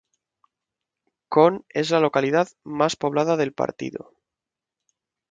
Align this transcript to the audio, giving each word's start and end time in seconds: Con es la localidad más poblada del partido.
Con 1.29 1.63
es 1.69 1.91
la 1.91 1.99
localidad 1.99 2.47
más 2.63 2.95
poblada 2.95 3.37
del 3.37 3.53
partido. 3.53 4.15